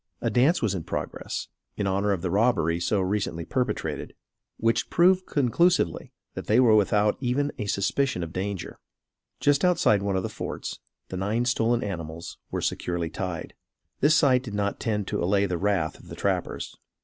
A 0.19 0.31
dance 0.31 0.63
was 0.63 0.73
in 0.73 0.83
progress 0.83 1.47
in 1.77 1.85
honor 1.85 2.11
of 2.11 2.23
the 2.23 2.31
robbery 2.31 2.79
so 2.79 3.01
recently 3.01 3.45
perpetrated, 3.45 4.15
which 4.57 4.89
proved 4.89 5.27
conclusively, 5.27 6.11
that 6.33 6.47
they 6.47 6.59
were 6.59 6.73
without 6.75 7.17
even 7.19 7.51
a 7.59 7.67
suspicion 7.67 8.23
of 8.23 8.33
danger. 8.33 8.79
Just 9.39 9.63
outside 9.63 10.01
one 10.01 10.15
of 10.15 10.23
the 10.23 10.27
forts, 10.27 10.79
the 11.09 11.17
nine 11.17 11.45
stolen 11.45 11.83
animals 11.83 12.39
were 12.49 12.61
securely 12.61 13.11
tied. 13.11 13.53
This 13.99 14.15
sight 14.15 14.41
did 14.41 14.55
not 14.55 14.79
tend 14.79 15.05
to 15.05 15.23
allay 15.23 15.45
the 15.45 15.59
wrath 15.59 15.99
of 15.99 16.07
the 16.07 16.15
trappers. 16.15 16.75